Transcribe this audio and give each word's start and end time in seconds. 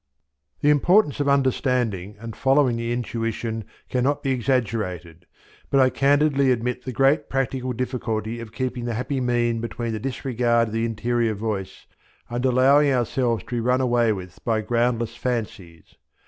The 0.61 0.71
importance 0.71 1.19
of 1.19 1.29
understanding 1.29 2.15
and 2.19 2.35
following 2.35 2.75
the 2.75 2.91
intuition 2.91 3.65
cannot 3.87 4.23
be 4.23 4.31
exaggerated, 4.31 5.27
but 5.69 5.79
I 5.79 5.91
candidly 5.91 6.51
admit 6.51 6.83
the 6.85 6.91
great 6.91 7.29
practical 7.29 7.71
difficulty 7.71 8.39
of 8.39 8.51
keeping 8.51 8.85
the 8.85 8.95
happy 8.95 9.21
mean 9.21 9.61
between 9.61 9.91
the 9.93 9.99
disregard 9.99 10.69
of 10.69 10.73
the 10.73 10.85
interior 10.85 11.35
voice 11.35 11.85
and 12.31 12.43
allowing 12.43 12.89
ourselves 12.91 13.43
to 13.43 13.55
be 13.57 13.59
run 13.59 13.79
away 13.79 14.11
with 14.11 14.43
by 14.43 14.61
groundless 14.61 15.15
fancies. 15.15 15.93